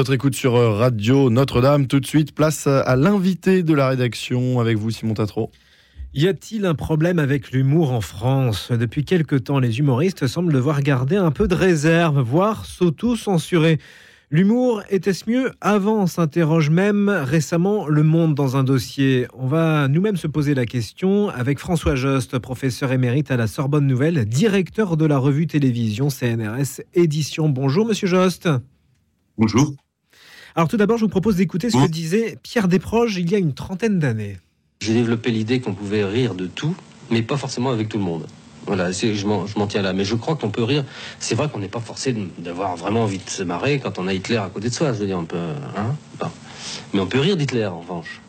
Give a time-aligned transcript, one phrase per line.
[0.00, 1.88] Notre écoute sur euh, Radio Notre-Dame.
[1.88, 5.50] Tout de suite, place à l'invité de la rédaction avec vous, Simon Tatro.
[6.14, 8.70] Y a-t-il un problème avec l'humour en France?
[8.70, 13.80] Depuis quelque temps, les humoristes semblent devoir garder un peu de réserve, voire s'auto-censurer.
[14.30, 16.06] L'humour était-ce mieux avant?
[16.06, 19.26] s'interroge même récemment Le Monde dans un dossier.
[19.36, 23.88] On va nous-mêmes se poser la question avec François Jost, professeur émérite à la Sorbonne
[23.88, 27.48] Nouvelle, directeur de la revue télévision CNRS Édition.
[27.48, 28.48] Bonjour, monsieur Jost.
[29.36, 29.74] Bonjour.
[30.58, 33.38] Alors tout d'abord, je vous propose d'écouter ce que disait Pierre Desproges il y a
[33.38, 34.38] une trentaine d'années.
[34.80, 36.74] J'ai développé l'idée qu'on pouvait rire de tout,
[37.12, 38.26] mais pas forcément avec tout le monde.
[38.66, 39.92] Voilà, je m'en tiens là.
[39.92, 40.84] Mais je crois qu'on peut rire.
[41.20, 44.12] C'est vrai qu'on n'est pas forcé d'avoir vraiment envie de se marrer quand on a
[44.12, 44.92] Hitler à côté de soi.
[44.92, 45.38] Je veux dire, on peut.
[45.76, 46.28] Hein
[46.92, 48.20] mais on peut rire d'Hitler, en revanche.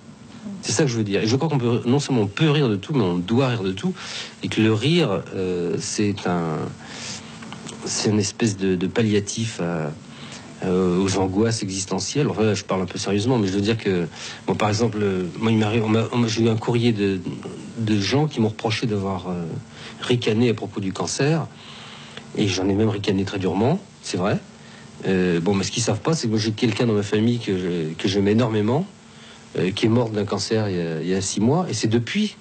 [0.62, 1.24] C'est ça que je veux dire.
[1.24, 1.82] Et je crois qu'on peut.
[1.88, 3.96] Non seulement on peut rire de tout, mais on doit rire de tout.
[4.44, 6.60] Et que le rire, euh, c'est un.
[7.86, 9.92] C'est une espèce de, de palliatif à
[10.64, 12.28] euh, aux angoisses existentielles.
[12.28, 14.08] Enfin, je parle un peu sérieusement, mais je veux dire que,
[14.46, 15.86] bon, par exemple, euh, moi, il m'arrive,
[16.28, 17.20] j'ai eu un courrier de,
[17.78, 19.46] de gens qui m'ont reproché d'avoir euh,
[20.02, 21.48] ricané à propos du cancer,
[22.36, 24.38] et j'en ai même ricané très durement, c'est vrai.
[25.06, 28.28] bon, mais ce qu'ils savent pas, c'est que j'ai quelqu'un dans ma famille que j'aime
[28.28, 28.86] énormément,
[29.76, 32.36] qui est mort d'un cancer il y a six mois, et c'est depuis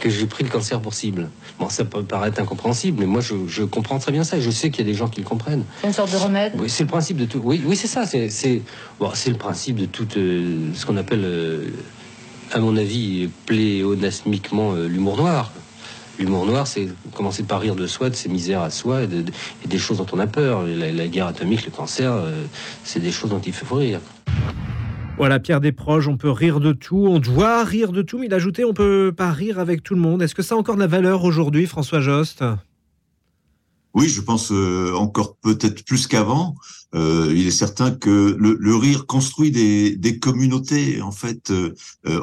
[0.00, 1.30] que j'ai pris le cancer pour cible.
[1.58, 4.70] Bon, ça peut paraître incompréhensible, mais moi, je, comprends très bien ça et je sais
[4.70, 5.64] qu'il y a des gens qui le comprennent.
[5.82, 6.54] C'est une sorte de remède?
[6.58, 7.40] Oui, c'est le principe de tout.
[7.44, 8.04] Oui, oui c'est ça.
[8.06, 8.62] C'est
[8.98, 11.68] bon, le principe de tout euh, ce qu'on appelle, euh,
[12.52, 15.52] à mon avis, pléonasmiquement euh, l'humour noir.
[16.18, 19.78] L'humour noir, c'est commencer par rire de soi, de ses misères à soi et, des
[19.78, 20.64] choses dont on a peur.
[20.64, 22.12] La, guerre atomique, le cancer,
[22.84, 24.00] c'est des choses dont il faut rire.
[25.20, 28.32] Voilà, Pierre Desproges, on peut rire de tout, on doit rire de tout, mais il
[28.32, 30.22] ajoutait on peut pas rire avec tout le monde.
[30.22, 32.42] Est-ce que ça a encore de la valeur aujourd'hui, François Jost?
[33.92, 36.54] Oui, je pense euh, encore peut-être plus qu'avant.
[36.94, 41.02] Euh, il est certain que le, rire construit des, communautés.
[41.02, 41.74] En fait, euh,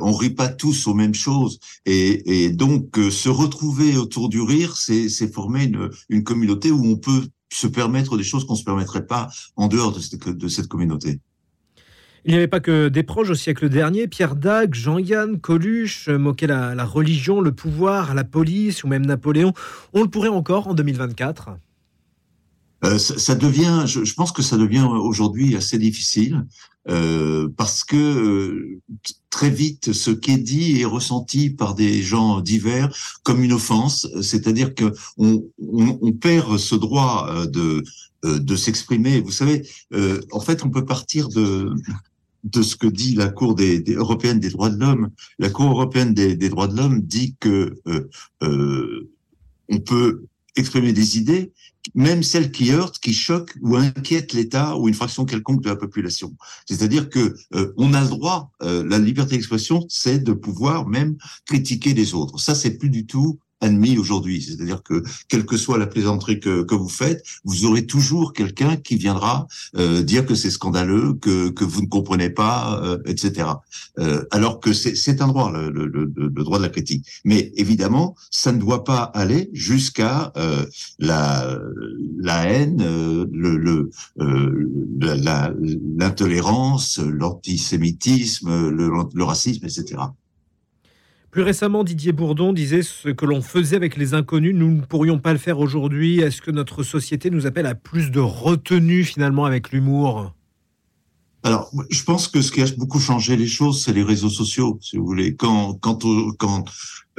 [0.02, 5.32] on rit pas tous aux mêmes choses, et, donc se retrouver autour du rire, c'est
[5.32, 5.72] former
[6.10, 9.92] une, communauté où on peut se permettre des choses qu'on se permettrait pas en dehors
[9.92, 11.20] de de cette communauté.
[12.26, 14.08] Il n'y avait pas que des proches au siècle dernier.
[14.08, 19.54] Pierre Dac, Jean-Yann, Coluche moquaient la, religion, le pouvoir, la police ou même Napoléon.
[19.94, 21.52] On le pourrait encore en 2024
[22.86, 26.46] euh, ça, devient, je, pense que ça devient aujourd'hui assez difficile
[26.90, 28.82] euh, parce que euh,
[29.32, 32.90] très vite, ce qui est dit est ressenti par des gens divers
[33.24, 37.84] comme une offense, c'est-à-dire que on, on, perd ce droit de
[38.24, 39.22] de s'exprimer.
[39.22, 39.68] Vous savez,
[40.32, 41.74] en fait, on peut partir de
[42.44, 45.10] de ce que dit la Cour des, européenne des droits de l'homme.
[45.40, 48.10] La Cour européenne des, droits de l'homme dit que euh,
[48.44, 49.10] euh,
[49.70, 51.52] on peut exprimer des idées,
[51.94, 55.76] même celles qui heurtent, qui choquent ou inquiètent l'État ou une fraction quelconque de la
[55.76, 56.36] population.
[56.66, 61.94] C'est-à-dire que euh, on a le droit, la liberté d'expression, c'est de pouvoir même critiquer
[61.94, 62.40] les autres.
[62.40, 64.42] Ça, c'est plus du tout admis aujourd'hui.
[64.42, 68.76] C'est-à-dire que quelle que soit la plaisanterie que, que vous faites, vous aurez toujours quelqu'un
[68.76, 73.50] qui viendra euh, dire que c'est scandaleux, que, que vous ne comprenez pas, euh, etc.
[74.00, 77.06] Euh, alors que c'est un droit, le, le, le, droit de la critique.
[77.26, 80.66] Mais évidemment, ça ne doit pas aller jusqu'à euh,
[81.00, 81.58] la,
[82.20, 83.90] la haine, euh, le, le
[85.98, 89.96] l'intolérance, l'antisémitisme, le, le racisme, etc.
[91.32, 95.20] Plus récemment, Didier Bourdon disait ce que l'on faisait avec les inconnus, nous ne pourrions
[95.20, 96.20] pas le faire aujourd'hui.
[96.20, 100.34] Est-ce que notre société nous appelle à plus de retenue finalement avec l'humour?
[101.44, 104.80] Alors, je pense que ce qui a beaucoup changé les choses, c'est les réseaux sociaux,
[104.82, 105.36] si vous voulez.
[105.36, 105.80] Quand,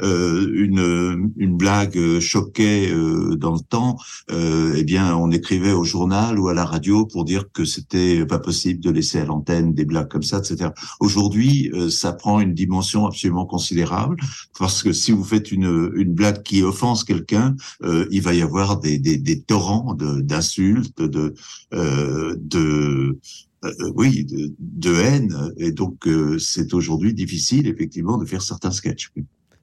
[0.01, 3.97] euh, une, une blague choquait euh, dans le temps,
[4.31, 8.25] euh, eh bien, on écrivait au journal ou à la radio pour dire que c'était
[8.25, 10.71] pas possible de laisser à l'antenne des blagues comme ça, etc.
[10.99, 14.17] Aujourd'hui, euh, ça prend une dimension absolument considérable
[14.57, 18.41] parce que si vous faites une, une blague qui offense quelqu'un, euh, il va y
[18.41, 21.33] avoir des, des, des torrents d'insultes, de,
[21.71, 23.19] de, de
[23.65, 25.53] euh, euh, oui, de, haine.
[25.57, 29.11] Et donc, euh, c'est aujourd'hui difficile, effectivement, de faire certains sketchs.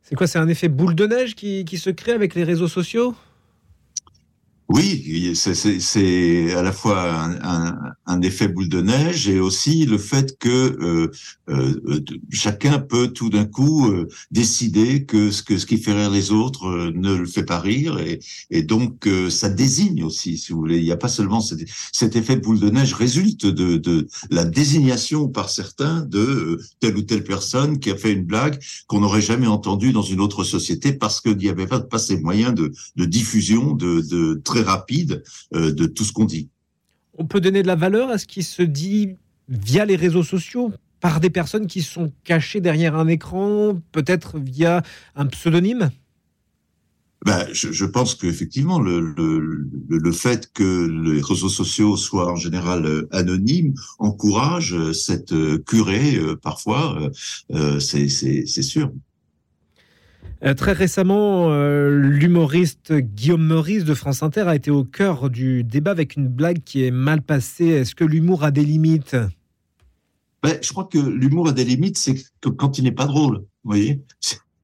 [0.08, 3.16] C'est quoi C'est un effet boule de neige qui, se crée avec les réseaux sociaux?
[4.68, 10.38] Oui, c'est à la fois un, un, effet boule de neige et aussi le fait
[10.38, 11.10] que euh,
[11.48, 16.10] euh, chacun peut tout d'un coup euh, décider que ce, que ce qui fait rire
[16.10, 18.18] les autres ne le fait pas rire et,
[18.50, 20.78] et donc ça désigne aussi, si vous voulez.
[20.78, 21.60] Il n'y a pas seulement cet,
[21.92, 27.02] cet, effet boule de neige résulte de, de la désignation par certains de telle ou
[27.02, 28.58] telle personne qui a fait une blague
[28.88, 32.18] qu'on n'aurait jamais entendue dans une autre société parce qu'il n'y avait pas, pas ces
[32.18, 35.22] moyens de, de diffusion de, de rapide
[35.54, 36.48] euh, de tout ce qu'on dit.
[37.18, 39.16] On peut donner de la valeur à ce qui se dit
[39.48, 44.82] via les réseaux sociaux par des personnes qui sont cachées derrière un écran, peut-être via
[45.14, 45.90] un pseudonyme?
[47.24, 52.36] Ben, je, je, pense qu'effectivement, le, le, le, fait que les réseaux sociaux soient en
[52.36, 57.10] général euh, anonymes encourage euh, cette curée, parfois,
[57.52, 58.08] euh, c'est
[58.62, 58.92] sûr.
[60.56, 61.50] Très récemment,
[61.88, 66.62] l'humoriste Guillaume Meurice de France Inter a été au cœur du débat avec une blague
[66.64, 67.66] qui est mal passée.
[67.66, 69.16] Est-ce que l'humour a des limites?
[70.42, 73.38] Ben, Je crois que l'humour a des limites, c'est que quand il n'est pas drôle.
[73.64, 74.02] Vous voyez?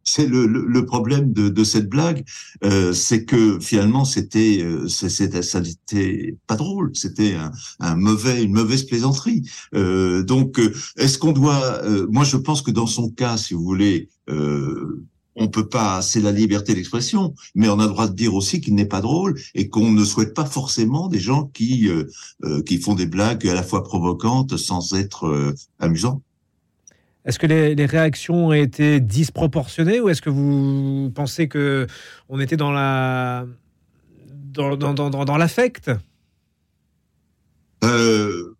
[0.04, 2.24] C'est le, problème de, cette blague,
[2.64, 7.36] euh, c'est que finalement c'était euh, ça n'était pas drôle, c'était
[7.80, 9.48] une mauvaise plaisanterie.
[9.74, 13.54] Euh, donc euh, est-ce qu'on doit euh, Moi je pense que dans son cas, si
[13.54, 14.08] vous voulez.
[15.36, 18.34] Euh, on peut pas, c'est la liberté d'expression, mais on a le droit de dire
[18.34, 21.88] aussi qu'il n'est pas drôle et qu'on ne souhaite pas forcément des gens qui
[22.66, 26.22] qui font des blagues à la fois provocantes sans être amusants.
[27.24, 31.86] Est-ce que les, réactions ont été disproportionnées ou est-ce que vous pensez que
[32.28, 33.46] on était dans la
[34.52, 35.90] dans, dans, dans, dans l'affect?
[37.84, 38.56] Euh,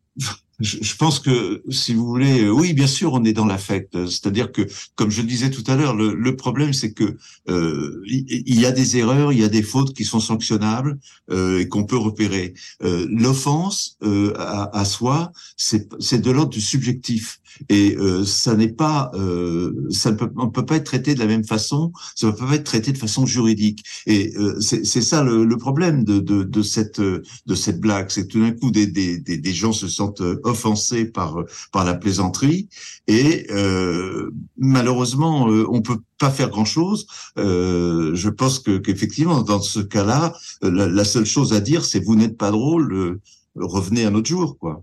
[0.60, 4.06] je, pense que, si vous voulez, euh, oui, bien sûr, on est dans l'affect.
[4.06, 4.62] C'est-à-dire que,
[4.94, 7.16] comme je le disais tout à l'heure, le, le, problème, c'est que
[7.48, 10.98] euh, il y a des erreurs, il y a des fautes qui sont sanctionnables
[11.30, 12.54] euh, et qu'on peut repérer.
[12.82, 15.88] Euh, L'offense euh, à, à, soi, c'est
[16.20, 17.40] de l'ordre du subjectif.
[17.68, 21.44] Et euh, ça n'est pas, euh, ça ne peut, pas être traité de la même
[21.44, 23.84] façon, ça ne peut pas être traité de façon juridique.
[24.06, 28.26] Et euh, c'est ça le, le problème de, de, de, cette de cette blague, c'est
[28.26, 31.36] tout d'un coup des, des, des, gens se sentent offensés par
[31.72, 32.68] par la plaisanterie
[33.06, 37.06] et euh, malheureusement on peut pas faire grand chose.
[37.36, 42.36] je pense que qu'effectivement dans ce cas-là, la, seule chose à dire c'est vous n'êtes
[42.36, 43.18] pas drôle,
[43.56, 44.82] revenez un autre jour, quoi.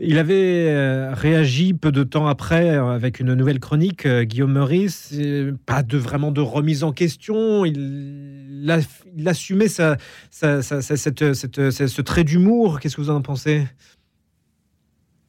[0.00, 4.52] Il avait euh, réagi peu de temps après euh, avec une nouvelle chronique, euh, Guillaume
[4.52, 5.12] Meurice.
[5.66, 7.64] Pas de vraiment de remise en question.
[7.64, 8.70] Il,
[9.26, 9.96] assumait sa,
[10.30, 12.78] ce trait d'humour.
[12.78, 13.66] Qu'est-ce que vous en pensez?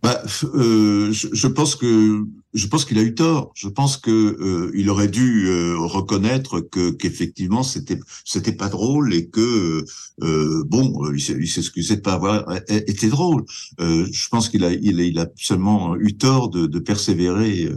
[0.01, 0.21] Bah,
[0.55, 2.23] euh, je, pense que
[2.53, 3.51] je pense qu'il a eu tort.
[3.53, 9.13] Je pense que euh, il aurait dû euh, reconnaître que qu'effectivement c'était c'était pas drôle
[9.13, 9.83] et que
[10.21, 13.43] euh, bon il s'excusait de pas avoir été drôle.
[13.77, 17.69] je pense qu'il a il, a seulement eu tort de, persévérer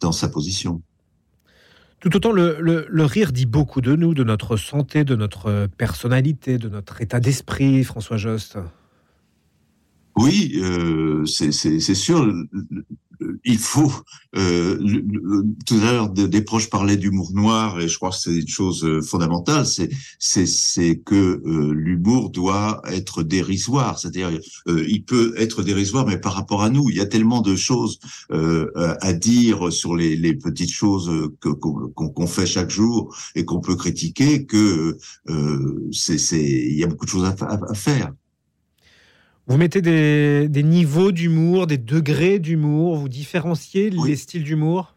[0.00, 0.80] dans sa position.
[2.00, 5.68] Tout autant le, le, le, rire dit beaucoup de nous, de notre santé, de notre
[5.76, 8.56] personnalité, de notre état d'esprit, François Jost.
[10.18, 12.32] Oui, euh, c'est sûr.
[13.44, 13.92] Il faut.
[14.36, 14.78] Euh,
[15.66, 18.84] tout à l'heure, des proches parlaient d'humour noir, et je crois que c'est une chose
[18.84, 19.66] euh, fondamentale.
[19.66, 19.88] C'est
[20.46, 24.30] c'est que euh, l'humour doit être dérisoire, c'est-à-dire
[24.68, 27.56] euh, il peut être dérisoire, mais par rapport à nous, il y a tellement de
[27.56, 27.98] choses
[28.30, 31.10] à dire sur les, les petites choses
[31.40, 34.96] qu'on fait chaque jour et qu'on peut critiquer que
[35.92, 37.34] c'est il y a beaucoup de choses à,
[37.68, 38.12] à faire.
[39.48, 44.94] Vous mettez des, niveaux d'humour, des degrés d'humour, vous différenciez les styles d'humour?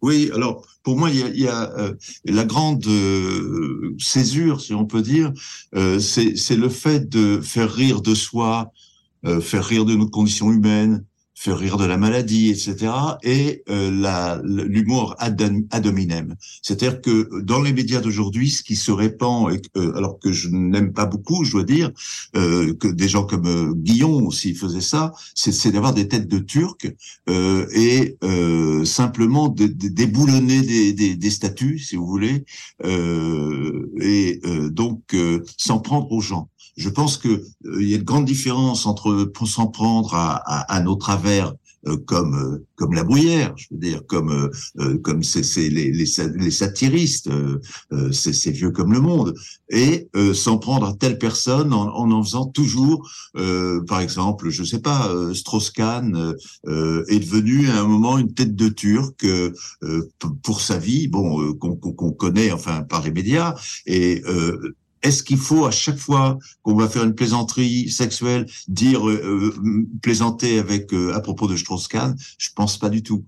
[0.00, 1.94] Oui, alors pour moi, il y a, euh,
[2.24, 5.32] la grande euh, césure, si on peut dire,
[5.74, 8.72] euh, c'est le fait de faire rire de soi,
[9.40, 11.02] faire rire de notre condition humaine,
[11.34, 12.92] faire rire de la maladie, etc.
[13.22, 16.36] Et euh, l'humour ad, hominem.
[16.62, 20.92] C'est-à-dire que dans les médias d'aujourd'hui, ce qui se répand, euh, alors que je n'aime
[20.92, 21.90] pas beaucoup, je dois dire,
[22.36, 26.38] euh, que des gens comme euh, Guillon aussi faisaient ça, c'est d'avoir des têtes de
[26.38, 26.86] Turcs
[27.28, 28.16] euh, et
[28.84, 32.44] simplement de, de, déboulonner des, des, des, statues, si vous voulez,
[32.84, 35.16] et donc
[35.56, 39.30] s'en prendre aux gens je pense que euh, il y a une grande différence entre
[39.46, 41.54] s'en prendre à, à, à, nos travers
[41.86, 44.50] euh, comme euh, comme la bruyère, je veux dire, comme
[45.02, 47.30] comme c'est les, les, les, satiristes,
[48.10, 49.34] c'est vieux comme le monde,
[49.70, 53.08] et s'en prendre à telle personne en en, en faisant toujours,
[53.86, 56.34] par exemple, je sais pas, Strauss-Kahn
[56.66, 59.24] est devenu à un moment une tête de Turc
[60.42, 63.54] pour sa vie, bon qu'on qu'on connaît enfin par les médias,
[63.86, 64.20] et
[65.04, 69.86] est-ce qu'il faut à chaque fois qu'on va faire une plaisanterie sexuelle dire euh, euh,
[70.02, 72.16] plaisanter avec euh, à propos de Strauss-Kahn?
[72.38, 73.24] Je pense pas du tout.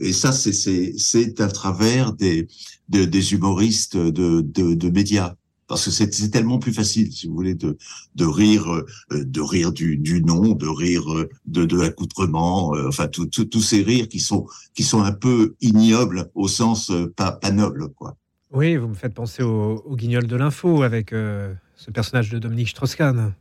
[0.00, 0.52] et ça, c'est
[0.98, 2.48] c'est à travers des
[2.88, 5.34] des humoristes de, de, de médias
[5.68, 7.78] parce que c'est tellement plus facile, si vous voulez, de,
[8.16, 11.04] de rire, de rire du, du nom, de rire
[11.46, 16.48] de, de l'accoutrement, enfin tous ces rires qui sont qui sont un peu ignobles au
[16.48, 18.16] sens pas, pas noble, quoi.
[18.52, 22.68] Oui, vous me faites penser au, guignol de l'info avec euh, ce personnage de Dominique
[22.68, 23.32] Strauss-Kahn.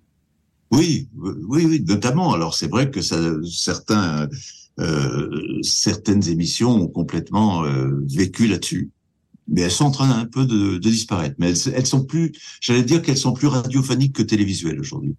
[0.71, 2.31] Oui, oui, oui, notamment.
[2.33, 4.29] Alors c'est vrai que ça, certains,
[4.79, 8.91] euh, certaines émissions ont complètement euh, vécu là-dessus,
[9.47, 11.35] mais elles sont en train un peu de, de disparaître.
[11.39, 15.15] Mais elles, elles sont plus, j'allais dire qu'elles sont plus radiophoniques que télévisuelles aujourd'hui.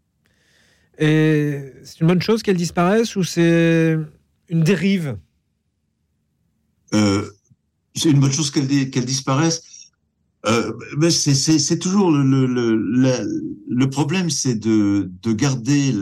[1.01, 3.97] Et c'est une bonne chose qu'elles disparaissent ou c'est
[4.51, 5.17] une dérive?
[6.93, 7.31] Euh,
[7.95, 9.63] C'est une bonne chose qu'elles qu'elles disparaissent.
[10.47, 10.73] Euh,
[11.11, 15.93] c'est toujours le, le, le, le problème, c'est de, de garder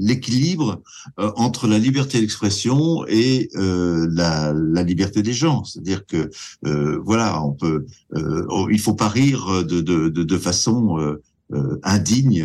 [0.00, 0.82] l'équilibre
[1.16, 5.62] la, la, euh, entre la liberté d'expression et euh, la, liberté des gens.
[5.62, 6.30] C'est-à-dire que
[6.66, 11.78] euh, voilà, on peut, euh, il faut pas rire de, de, de, de façon euh,
[11.84, 12.44] indigne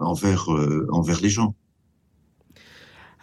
[0.00, 0.48] envers
[0.90, 1.54] envers les gens.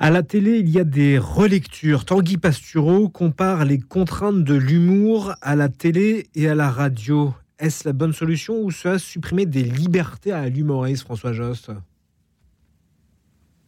[0.04, 2.04] À la télé, il y a des relectures.
[2.04, 7.34] Tanguy Pastureau compare les contraintes de l'humour à la télé et à la radio.
[7.58, 11.72] Est-ce la bonne solution ou cela supprimer des libertés à l'humoriste, François Jost?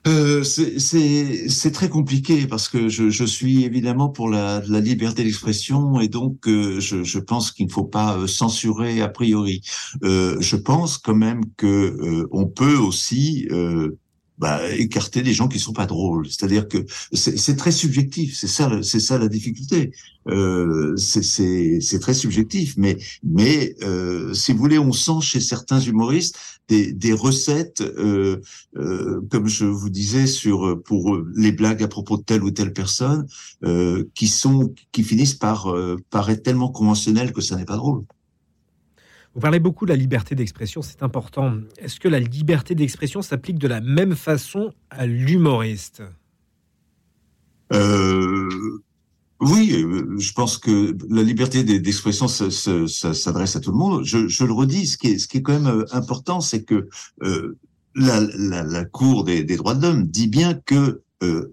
[0.08, 6.50] Euh, c'est très compliqué parce que je, suis évidemment pour la, liberté d'expression et donc
[6.50, 9.62] euh, je, pense qu'il ne faut pas euh, censurer a priori.
[10.04, 13.48] Je pense quand même que on peut aussi
[14.38, 16.28] bah, écarter des gens qui sont pas drôles.
[16.28, 18.36] C'est-à-dire que c'est très subjectif.
[18.38, 19.92] C'est ça, c'est ça la difficulté.
[20.28, 22.76] Euh, c'est très subjectif.
[22.78, 26.38] Mais, mais euh, si vous voulez, on sent chez certains humoristes
[26.68, 28.42] des, des recettes, euh,
[28.78, 32.74] euh, comme je vous disais sur pour les blagues à propos de telle ou telle
[32.74, 33.28] personne,
[33.64, 37.78] euh, qui sont qui finissent par euh, par être tellement conventionnelles que ça n'est pas
[37.78, 38.04] drôle.
[39.36, 41.58] Vous parlez beaucoup de la liberté d'expression, c'est important.
[41.78, 46.02] Est-ce que la liberté d'expression s'applique de la même façon à l'humoriste?
[47.74, 48.50] Euh,
[49.42, 49.86] Oui,
[50.18, 54.04] je pense que la liberté d'expression s'adresse à tout le monde.
[54.06, 56.88] Je, le redis, ce qui est, quand même euh, important, c'est que
[57.22, 57.58] euh,
[57.96, 61.52] la, Cour des, droits de l'homme dit bien que euh,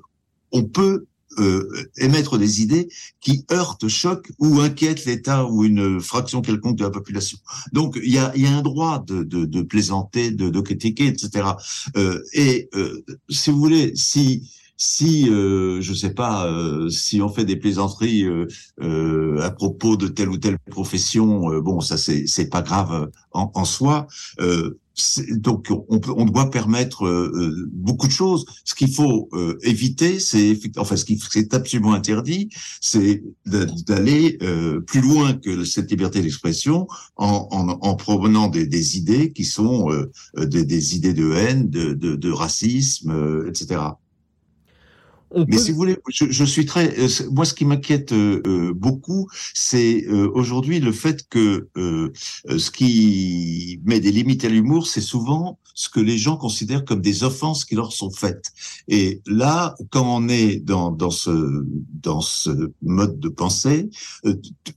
[0.53, 1.07] on peut
[1.39, 2.89] euh, émettre des idées
[3.21, 7.39] qui heurtent, choquent ou inquiètent l'État ou une fraction quelconque de la population.
[7.73, 11.07] Donc il y a, y a, un droit de, de, de plaisanter, de, de, critiquer,
[11.07, 11.49] etc.
[11.97, 17.29] Euh, et euh, si vous voulez, si si euh, je sais pas euh, si on
[17.29, 18.49] fait des plaisanteries euh,
[18.81, 23.53] euh à propos de telle ou telle profession bon ça c'est c'est pas grave en,
[23.55, 24.09] en soi
[25.31, 28.45] donc on, peut, on doit permettre euh, beaucoup de choses.
[28.65, 34.81] Ce qu'il faut euh, éviter, c'est enfin ce qui est absolument interdit, c'est d'aller euh,
[34.81, 39.89] plus loin que cette liberté d'expression en, en, en, provenant des, des, idées qui sont
[40.37, 43.81] des, des, idées de haine, de, de, de racisme, etc.
[45.49, 46.99] Mais si vous voulez, je, je suis très.
[46.99, 52.71] Euh, moi, ce qui m'inquiète euh, euh beaucoup, c'est euh, aujourd'hui le fait que ce
[52.71, 57.25] qui met des limites à l'humour, c'est souvent ce que les gens considèrent comme des
[57.25, 58.53] offenses qui leur sont faites.
[58.89, 61.65] Et là, quand on est dans, dans ce
[62.03, 63.89] dans ce mode de pensée,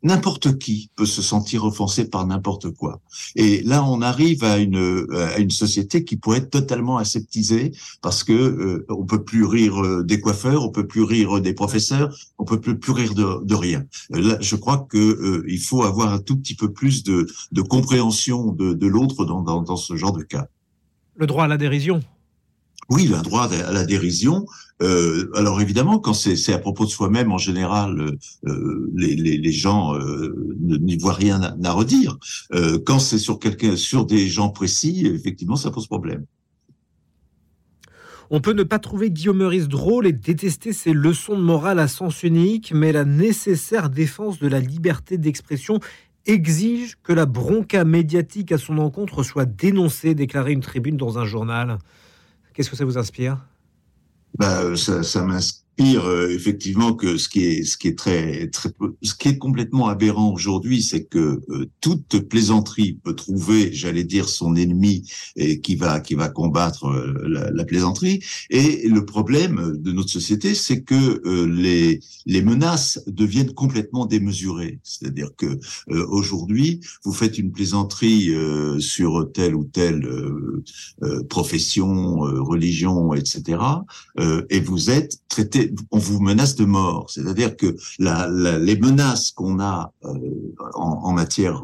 [0.03, 3.01] n'importe qui peut se sentir offensé par n'importe quoi.
[3.35, 7.71] Et là, on arrive à une à une société qui pourrait être totalement aseptisée
[8.01, 12.45] parce que on peut plus rire des coiffeurs on peut plus rire des professeurs, on
[12.45, 13.85] peut plus, plus rire de, de rien.
[14.09, 17.61] Là, je crois que euh, il faut avoir un tout petit peu plus de, de
[17.61, 20.47] compréhension de, de l'autre dans, dans, dans, ce genre de cas.
[21.15, 22.01] Le droit à la dérision.
[22.89, 24.45] Oui, le droit à la dérision.
[24.81, 29.51] Euh, alors évidemment, quand c'est à propos de soi-même, en général, euh, les, les, les,
[29.51, 32.17] gens euh, n'y voient rien à, à redire.
[32.53, 36.25] Euh, quand c'est sur quelqu'un, sur des gens précis, effectivement, ça pose problème.
[38.29, 41.87] On peut ne pas trouver Guillaume Meurice drôle et détester ses leçons de morale à
[41.87, 45.79] sens unique, mais la nécessaire défense de la liberté d'expression
[46.25, 51.25] exige que la bronca médiatique à son encontre soit dénoncée, déclarait une tribune dans un
[51.25, 51.77] journal.
[52.53, 53.45] Qu'est-ce que ça vous inspire?
[54.37, 58.47] Bah, ça, ça m'inspire pire euh, effectivement que ce qui est ce qui est très
[58.47, 58.69] très
[59.01, 64.29] ce qui est complètement aberrant aujourd'hui, c'est que euh, toute plaisanterie peut trouver, j'allais dire,
[64.29, 68.23] son ennemi et qui va qui va combattre euh, la, la, plaisanterie.
[68.49, 74.79] Et le problème de notre société, c'est que les les menaces deviennent complètement démesurées.
[74.83, 78.31] C'est-à-dire que aujourd'hui, vous faites une plaisanterie
[78.79, 80.07] sur telle ou telle
[81.29, 83.59] profession, religion, etc.
[84.49, 87.09] et vous êtes traité on vous menace de mort.
[87.09, 90.17] C'est-à-dire que les menaces qu'on a euh,
[90.73, 91.63] en, matière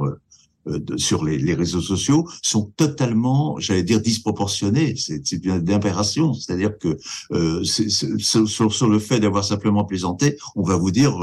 [0.68, 4.96] euh, sur les, réseaux sociaux sont totalement, j'allais dire, disproportionnées.
[4.96, 6.34] C'est d'impération.
[6.34, 6.98] C'est-à-dire que
[7.32, 11.18] euh, sur, le fait d'avoir simplement plaisanté, on va vous dire,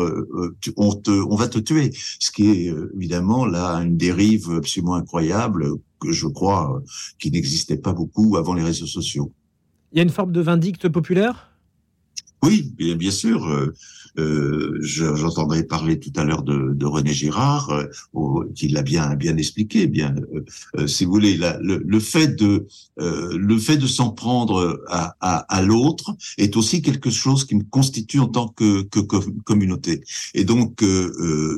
[0.76, 1.92] on va te tuer.
[2.18, 6.80] Ce qui est évidemment là une dérive absolument incroyable que je crois
[7.18, 9.32] qui n'existait pas beaucoup avant les réseaux sociaux.
[9.92, 11.48] Il y a une forme de vindicte populaire?
[12.42, 13.46] Oui, bien, sûr.
[14.18, 17.84] Euh, J'entendrai parler tout à l'heure de, de, René Girard, euh,
[18.54, 19.86] qui l'a bien bien expliqué.
[19.86, 20.44] Bien, euh,
[20.76, 22.66] euh, si vous voulez, le, le, fait de
[23.00, 27.56] euh, le fait de s'en prendre à, à, à l'autre est aussi quelque chose qui
[27.56, 29.00] me constitue en tant que, que,
[29.44, 30.02] communauté.
[30.34, 30.84] Et donc,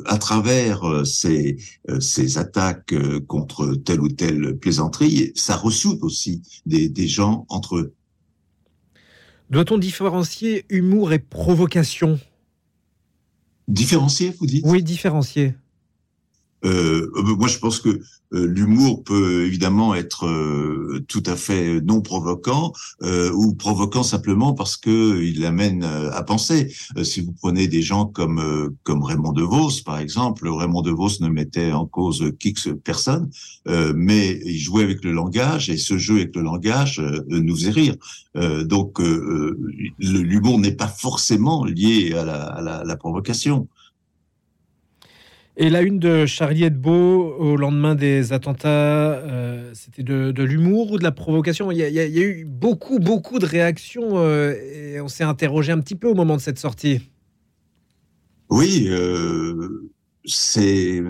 [0.05, 1.57] à travers ces
[1.99, 2.95] ces attaques
[3.27, 7.93] contre telle ou telle plaisanterie, ça ressoude aussi des, des gens entre eux.
[9.51, 12.17] Doit-on différencier humour et provocation?
[13.67, 14.63] Différencier, vous dites?
[14.65, 15.55] Oui, différencier.
[16.65, 18.01] Euh, euh, moi, je pense que
[18.33, 22.71] euh, l'humour peut évidemment être euh, tout à fait non provoquant
[23.03, 26.73] euh, ou provoquant simplement parce que il amène à penser.
[27.03, 31.71] si vous prenez des gens comme comme Raymond DeVos, par exemple, Raymond DeVos ne mettait
[31.71, 33.29] en cause que personne,
[33.95, 37.95] mais il jouait avec le langage et ce jeu avec le langage nous faisait rire.
[38.65, 38.99] donc,
[39.99, 43.67] l'humour n'est pas forcément lié à la, à la, la provocation.
[45.61, 50.97] Et la une de Charlie Hebdo au lendemain des attentats, euh, c'était de, l'humour ou
[50.97, 51.69] de la provocation?
[51.69, 55.23] Il y, a, il y, a, eu beaucoup, beaucoup de réactions euh, et on s'est
[55.23, 57.11] interrogé un petit peu au moment de cette sortie.
[58.49, 59.91] Oui, euh,
[60.25, 61.03] c'est.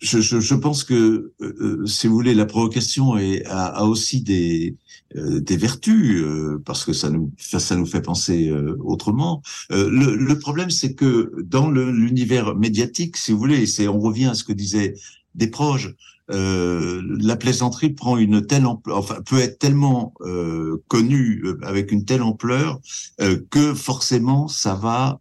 [0.00, 4.22] Je, je, je, pense que, euh, si vous voulez, la provocation est, a, a aussi
[4.22, 4.76] des,
[5.16, 9.42] euh, des vertus euh, parce que ça nous ça nous fait penser euh, autrement.
[9.70, 14.34] Le, le, problème c'est que dans l'univers médiatique, si vous voulez, c'est on revient à
[14.34, 14.94] ce que disait
[15.34, 15.94] des proches.
[16.30, 22.22] Euh, la plaisanterie prend une telle enfin peut être tellement euh, connue avec une telle
[22.22, 22.80] ampleur
[23.20, 25.20] euh, que forcément ça va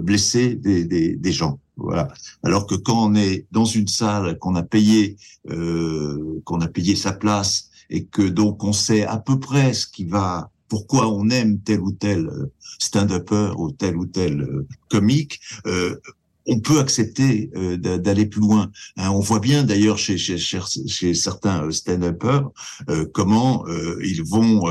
[0.00, 1.58] blesser des, des, des, gens.
[1.78, 2.08] Voilà.
[2.42, 5.16] Alors que quand on est dans une salle, qu'on a payé,
[5.46, 10.04] qu'on a payé sa place et que donc on sait à peu près ce qui
[10.04, 15.40] va, pourquoi on aime tel ou tel euh, stand-upper ou tel ou tel euh, comique,
[15.66, 15.96] euh,
[16.48, 18.70] on peut accepter euh, d'aller plus loin.
[18.96, 22.50] Hein, on voit bien d'ailleurs chez, chez, chez, certains stand-uppers
[22.88, 24.64] euh, comment euh, ils vont,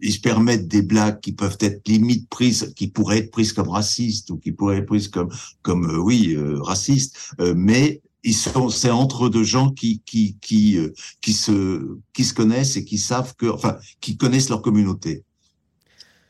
[0.00, 3.68] ils se permettent des blagues qui peuvent être limite prises, qui pourraient être prises comme
[3.68, 5.30] racistes ou qui pourraient être prises comme,
[5.62, 7.16] comme oui, racistes,
[7.56, 12.34] mais ils sont, c'est entre deux gens qui qui qui euh, qui se qui se
[12.34, 15.24] connaissent et qui savent que, enfin, qui connaissent leur communauté.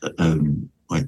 [0.03, 0.41] Euh, euh
[0.89, 1.05] ouais.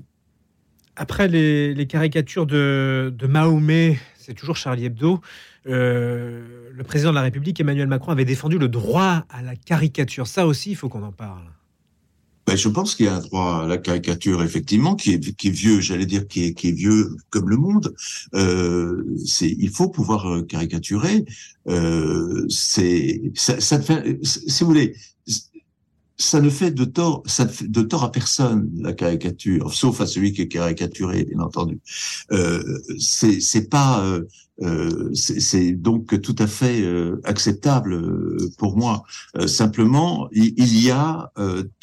[0.95, 5.19] Après les, caricatures de, Mahomet, c'est toujours Charlie Hebdo.
[5.67, 10.27] Euh, le président de la République, Emmanuel Macron, avait défendu le droit à la caricature.
[10.27, 11.43] Ça aussi, il faut qu'on en parle.
[12.47, 15.47] Ben, je pense qu'il y a un droit à la caricature, effectivement, qui est, qui
[15.47, 17.95] est vieux, j'allais dire, qui est, qui est vieux comme le monde.
[18.35, 21.25] Euh, c'est, il faut pouvoir euh, caricaturer.
[22.47, 24.95] C'est, si vous voulez,
[26.17, 30.07] ça ne fait de tort, ça fait de tort à personne la caricature, sauf à
[30.07, 31.79] celui qui est caricaturé, bien entendu.
[32.31, 32.63] Euh,
[32.99, 34.23] c'est, pas, euh,
[34.61, 39.03] euh c'est donc tout à fait euh, acceptable euh, pour moi.
[39.47, 41.31] simplement, il, y a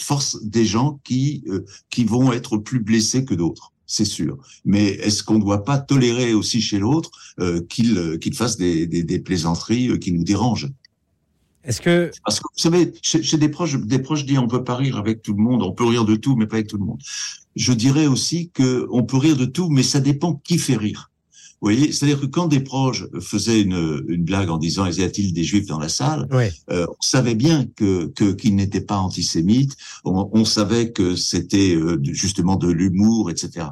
[0.01, 1.45] force des gens qui
[1.91, 4.39] qui vont être plus blessés que d'autres c'est sûr.
[4.65, 8.87] Mais est-ce qu'on ne doit pas tolérer aussi chez l'autre euh, qu'il qu'il fasse des,
[8.87, 10.71] des, des plaisanteries qui nous dérangent?
[11.65, 14.77] Est-ce que parce que vous savez, chez, des proches, des proches disent on peut pas
[14.77, 16.85] rire avec tout le monde, on peut rire de tout, mais pas avec tout le
[16.85, 17.01] monde.
[17.55, 21.11] Je dirais aussi que on peut rire de tout, mais ça dépend qui fait rire.
[21.61, 25.33] Vous voyez, c'est-à-dire que quand des proches faisaient une, une blague en disant y a-t-il
[25.33, 30.29] des juifs dans la salle, euh, on savait bien que qu'ils n'étaient pas antisémites, on,
[30.33, 33.67] on savait que c'était euh, justement de l'humour, etc.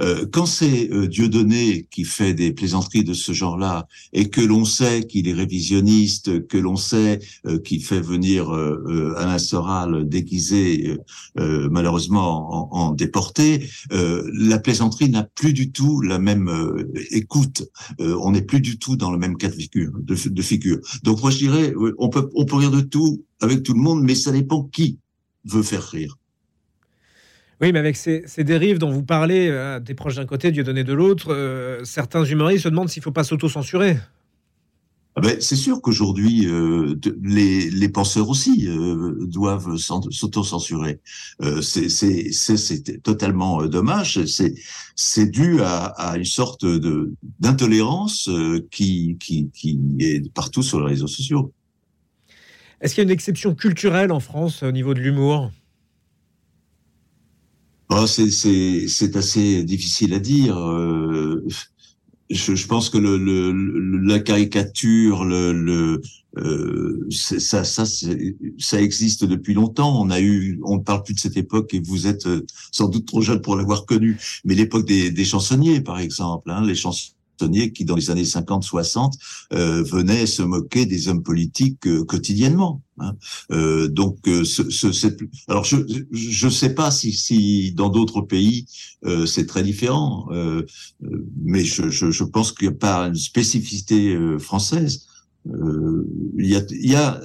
[0.00, 4.64] Euh, quand c'est euh, Dieudonné qui fait des plaisanteries de ce genre-là et que l'on
[4.64, 10.96] sait qu'il est révisionniste, que l'on sait euh, qu'il fait venir euh, Alain Soral déguisé,
[11.36, 16.50] malheureusement en, en déporté, la plaisanterie n'a plus du tout la même
[17.10, 17.64] écoute.
[17.98, 20.78] on n'est plus du tout dans le même cas de figure, de, de figure.
[21.02, 24.02] Donc moi je dirais, on peut on peut rire de tout avec tout le monde,
[24.02, 24.98] mais ça dépend qui
[25.44, 26.16] veut faire rire.
[27.62, 30.82] Oui, mais avec ces, dérives dont vous parlez, euh, des proches d'un côté, Dieu donné
[30.82, 33.98] de l'autre, euh, certains humoristes se demandent s'il ne faut pas s'auto-censurer.
[35.14, 38.66] Ah ben, c'est sûr qu'aujourd'hui, euh, les, les, penseurs aussi
[39.20, 41.00] doivent s'auto-censurer.
[41.60, 44.20] c'est totalement dommage.
[44.24, 46.64] C'est dû à, à, une sorte
[47.38, 48.28] d'intolérance
[48.72, 51.52] qui, qui, qui est partout sur les réseaux sociaux.
[52.80, 55.52] Est-ce qu'il y a une exception culturelle en France au niveau de l'humour?
[58.06, 60.56] C'est assez difficile à dire.
[60.58, 61.44] Euh,
[62.30, 63.52] je, pense que le,
[64.06, 66.00] la caricature, le,
[66.38, 70.00] euh, ça, ça, ça existe depuis longtemps.
[70.00, 72.88] On a eu, on ne parle plus de cette époque et vous êtes euh, sans
[72.88, 76.74] doute trop jeune pour l'avoir connue, mais l'époque des, des, chansonniers, par exemple, hein, les
[76.74, 77.12] chansons
[77.74, 79.12] qui, dans les années 50-60,
[79.52, 82.80] euh, venaient se moquer des hommes politiques euh, quotidiennement.
[83.02, 83.16] Hein.
[83.50, 84.44] Euh, donc, euh,
[85.48, 85.76] alors je
[86.12, 88.66] je sais pas si, dans d'autres pays
[89.04, 90.28] euh, c'est très différent,
[91.42, 95.06] mais je, je, je pense a pas une spécificité française.
[95.46, 97.20] il y a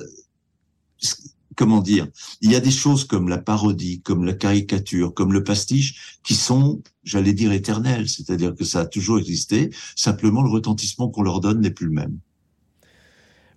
[1.58, 2.08] comment dire,
[2.42, 6.36] il y a des choses comme la parodie, comme la caricature, comme le pastiche, qui
[6.36, 8.08] sont, j'allais dire, éternelles.
[8.08, 9.72] C'est-à-dire que ça a toujours existé.
[9.96, 12.20] Simplement, le retentissement qu'on leur donne n'est plus le même.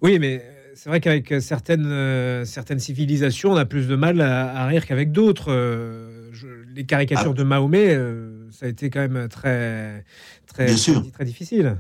[0.02, 0.42] Oui, mais
[0.82, 5.12] c'est vrai qu'avec certaines, euh, certaines civilisations, on a plus de mal à, rire qu'avec
[5.12, 5.52] d'autres.
[5.52, 6.30] Euh,
[6.74, 7.38] les caricatures ah.
[7.38, 10.06] de Mahomet, euh, ça a été quand même très,
[10.46, 11.76] très, très difficile.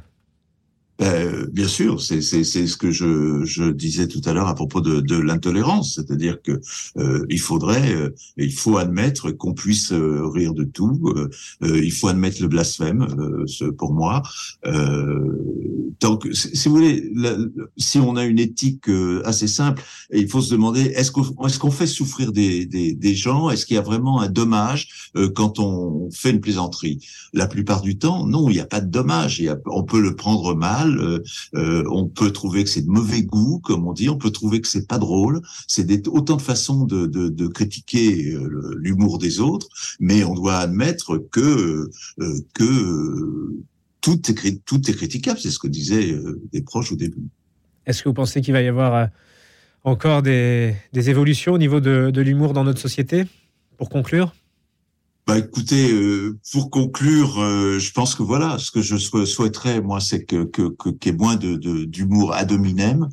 [1.00, 5.00] Ben, bien sûr, c'est ce que je, je, disais tout à l'heure à propos de,
[5.00, 6.60] de l'intolérance, c'est-à-dire que
[6.98, 11.14] euh, il faudrait, euh, il faut admettre qu'on puisse euh, rire de tout,
[11.62, 13.06] il faut admettre le blasphème,
[13.78, 14.22] pour moi.
[16.00, 17.10] donc, si vous voulez,
[17.78, 18.90] si on a une éthique
[19.24, 19.82] assez simple,
[20.12, 23.48] il faut se demander est-ce qu'on est-ce qu'on fait souffrir des, des, des gens?
[23.48, 27.06] Est-ce qu'il y a vraiment un dommage quand on fait une plaisanterie?
[27.32, 29.42] La plupart du temps, non, il n'y a pas de dommage.
[29.66, 31.22] On peut le prendre mal euh,
[31.54, 34.08] euh, on peut trouver que c'est de mauvais goût, comme on dit.
[34.08, 35.40] On peut trouver que c'est pas drôle.
[35.66, 41.90] C'est autant de façons de, critiquer euh, l'humour des autres, mais on doit admettre que
[44.00, 45.38] tout est critiquable.
[45.40, 46.14] C'est ce que disaient
[46.52, 47.28] des proches au début.
[47.86, 49.08] Est-ce que vous pensez qu'il va y avoir
[49.84, 53.24] encore des, évolutions au niveau de l'humour dans notre société
[53.76, 54.32] Pour conclure?
[55.30, 60.00] Bah écoutez, euh, pour conclure, euh, je pense que voilà, ce que je souhaiterais, moi,
[60.00, 63.08] c'est que qu'il que, y ait moins de d'humour ad hominem,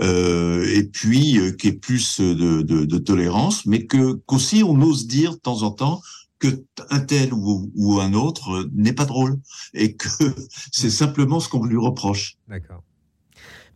[0.00, 4.64] euh, et puis euh, qu'il y ait plus de, de, de tolérance, mais que qu'aussi
[4.64, 6.02] on ose dire de temps en temps
[6.40, 9.38] que un tel ou, ou un autre n'est pas drôle,
[9.72, 10.08] et que
[10.72, 12.36] c'est simplement ce qu'on lui reproche.
[12.48, 12.82] D'accord.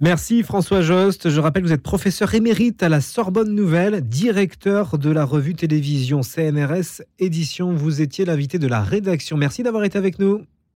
[0.00, 1.30] Merci François Jost.
[1.30, 5.54] Je rappelle que vous êtes professeur émérite à la Sorbonne Nouvelle, directeur de la revue
[5.54, 7.72] télévision CNRS Édition.
[7.72, 9.36] Vous étiez l'invité de la rédaction.
[9.36, 10.42] Merci d'avoir été avec nous.